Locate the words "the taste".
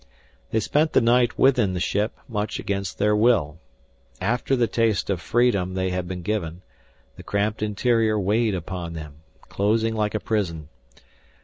4.55-5.11